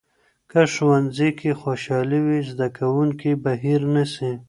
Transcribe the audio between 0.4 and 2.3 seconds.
که ښوونځي کې خوشالي